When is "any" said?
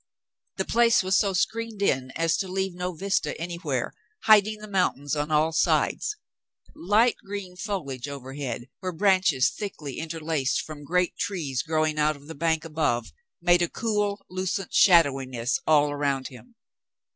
3.39-3.57